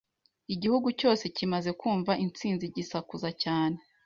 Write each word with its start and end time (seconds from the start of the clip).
Igihugu 0.53 0.87
cyose 0.99 1.23
kimaze 1.35 1.71
kumva 1.79 2.11
intsinzi, 2.23 2.65
gisakuza 2.75 3.29
cyane. 3.43 3.77